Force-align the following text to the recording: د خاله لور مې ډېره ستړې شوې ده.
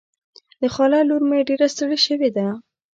د 0.61 0.61
خاله 0.73 0.99
لور 1.09 1.21
مې 1.29 1.39
ډېره 1.49 1.67
ستړې 1.73 1.97
شوې 2.05 2.29
ده. 2.37 2.47